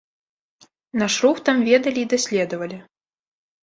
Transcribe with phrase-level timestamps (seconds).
[1.03, 2.85] Наш рух там ведалі і даследавалі.